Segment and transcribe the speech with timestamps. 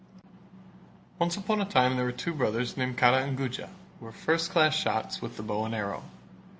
[1.19, 3.69] Once upon a time there were two brothers named Kara and Guja
[3.99, 6.03] who were first class shots with the bow and arrow.